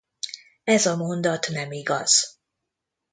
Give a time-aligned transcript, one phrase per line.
[0.63, 2.39] Ez a mondat nem igaz.